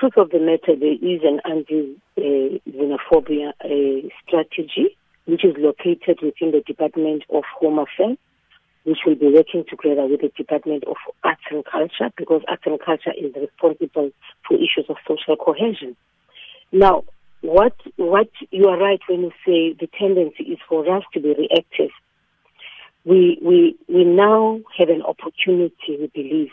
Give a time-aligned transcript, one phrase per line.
[0.00, 6.62] truth of the matter, there is an anti-xenophobia uh, strategy which is located within the
[6.66, 8.16] Department of Home Affairs,
[8.84, 12.80] which will be working together with the Department of Arts and Culture because arts and
[12.80, 14.10] culture is responsible
[14.48, 15.94] for issues of social cohesion.
[16.72, 17.04] Now,
[17.42, 21.34] what what you are right when you say the tendency is for us to be
[21.34, 21.90] reactive.
[23.04, 26.50] We we we now have an opportunity, we believe,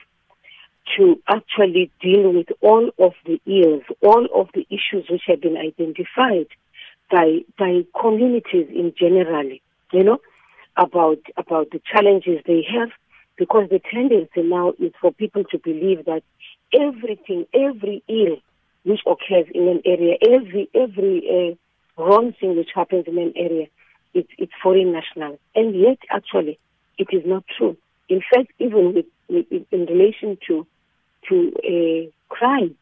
[0.96, 5.58] to actually deal with all of the ills, all of the issues which have been
[5.58, 6.48] identified
[7.12, 9.62] by by communities in generally,
[9.92, 10.20] you know,
[10.78, 12.90] about about the challenges they have,
[13.38, 16.24] because the tendency now is for people to believe that
[16.74, 18.38] everything, every ill
[18.84, 21.58] which occurs in an area, every every
[21.98, 23.68] uh, wrong thing which happens in an area,
[24.14, 26.58] it's it's foreign nationals, and yet actually
[26.98, 27.76] it is not true.
[28.10, 30.66] In fact, even with, with in relation to
[31.30, 32.76] to a crime.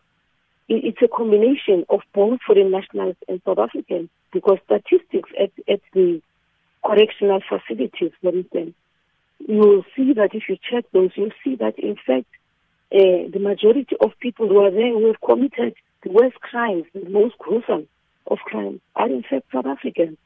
[0.67, 6.21] It's a combination of both foreign nationals and South Africans because statistics at, at the
[6.84, 8.73] correctional facilities, for instance,
[9.40, 12.27] you will see that if you check those, you'll see that in fact
[12.93, 17.10] uh, the majority of people who are there who have committed the worst crimes, the
[17.10, 17.88] most gruesome
[18.27, 20.18] of crimes, are in fact South Africans.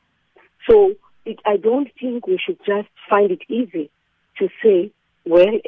[0.70, 0.94] So
[1.26, 3.90] it, I don't think we should just find it easy
[4.38, 4.92] to say,
[5.26, 5.60] well,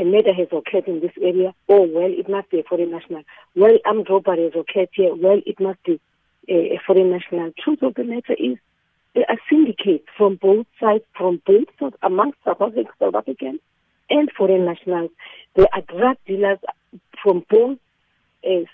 [0.00, 3.22] a murder has occurred in this area, oh, well, it must be a foreign national.
[3.54, 6.00] Well, armed robbery has occurred here, well, it must be
[6.48, 7.52] a, a foreign national.
[7.62, 8.56] Truth of the matter is,
[9.14, 13.60] there are syndicates from both sides, from both sides, amongst South, Africa, South Africans
[14.08, 15.10] and foreign nationals.
[15.54, 16.58] There are drug dealers
[17.22, 17.78] from both
[18.44, 18.64] uh,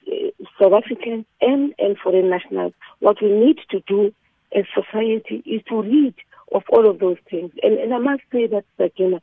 [0.60, 2.72] South Africans and, and foreign nationals.
[3.00, 4.12] What we need to do
[4.54, 6.14] as society is to read
[6.52, 7.50] of all of those things.
[7.62, 9.22] And, and I must say that, Sakina, there is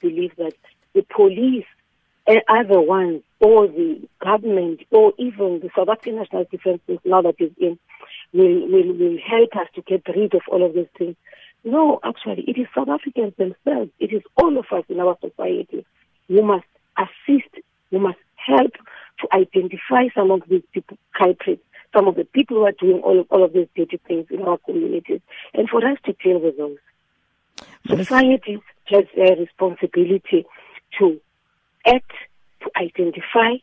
[0.00, 0.54] belief that
[0.94, 1.66] the police
[2.26, 7.20] and other ones, or the government, or even the South African National Defence Force, now
[7.22, 7.78] that is in,
[8.32, 11.16] will, will, will help us to get rid of all of these things.
[11.64, 13.90] No, actually, it is South Africans themselves.
[13.98, 15.84] It is all of us in our society
[16.28, 16.66] who must
[16.96, 17.48] assist,
[17.90, 18.72] who must help
[19.20, 21.62] to identify some of these people, culprits,
[21.94, 24.42] some of the people who are doing all of, all of these dirty things in
[24.42, 25.20] our communities,
[25.52, 26.78] and for us to deal with those.
[27.86, 30.46] Society has a uh, responsibility
[30.98, 31.20] to
[31.86, 32.12] act,
[32.62, 33.56] to identify,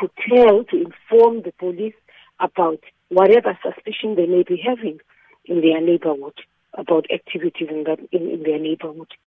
[0.00, 1.94] to tell, to inform the police
[2.40, 4.98] about whatever suspicion they may be having
[5.44, 6.34] in their neighborhood
[6.74, 9.08] about activities in, that, in, in their neighborhood.